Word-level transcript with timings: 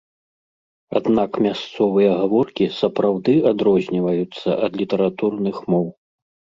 Аднак 0.99 1.31
мясцовыя 1.47 2.09
гаворкі 2.23 2.71
сапраўды 2.81 3.33
адрозніваюцца 3.53 4.49
ад 4.67 4.71
літаратурных 4.85 5.67
моў. 5.73 5.87